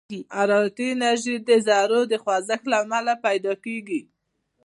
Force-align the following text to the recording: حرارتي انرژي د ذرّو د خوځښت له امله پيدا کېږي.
حرارتي 0.37 0.85
انرژي 0.95 1.35
د 1.47 1.49
ذرّو 1.67 2.01
د 2.11 2.13
خوځښت 2.23 2.63
له 2.71 2.77
امله 2.83 3.13
پيدا 3.25 3.53
کېږي. 3.65 4.01